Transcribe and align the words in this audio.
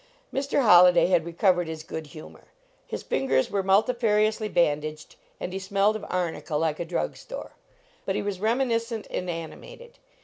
Mr. 0.33 0.63
Holliday 0.63 1.05
had 1.05 1.27
recovered 1.27 1.67
his 1.67 1.83
good 1.83 2.07
humor. 2.07 2.45
His 2.87 3.03
fingers 3.03 3.51
were 3.51 3.61
multifariously 3.63 4.51
bandaged 4.51 5.15
and 5.39 5.53
he 5.53 5.59
smelled 5.59 5.95
of 5.95 6.03
arnica 6.09 6.55
like 6.55 6.79
a 6.79 6.85
drug 6.85 7.15
store. 7.15 7.51
But 8.03 8.15
he 8.15 8.23
was 8.23 8.39
reminiscent 8.39 9.05
and 9.11 9.29
animated. 9.29 9.99